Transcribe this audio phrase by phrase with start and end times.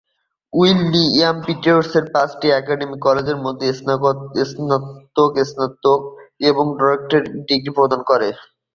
[0.53, 3.73] William Paterson পাঁচটি academic কলেজের মাধ্যমে
[4.49, 6.01] স্নাতক, স্নাতক
[6.49, 8.27] এবং ডক্টরেট ডিগ্রি প্রদান করে।